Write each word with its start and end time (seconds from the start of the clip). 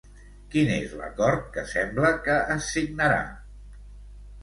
Quin 0.55 0.71
és 0.75 0.95
l'acord 1.01 1.45
que 1.59 1.67
sembla 1.75 2.13
que 2.27 2.41
es 2.59 2.73
signarà? 2.73 3.25